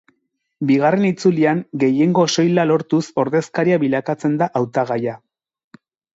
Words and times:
Bigarren 0.69 1.03
itzulian 1.09 1.61
gehiengo 1.83 2.23
soila 2.37 2.65
lortuz 2.71 3.03
ordezkaria 3.25 3.79
bilakatzen 3.85 4.41
da 4.43 4.51
hautagaia. 4.63 5.17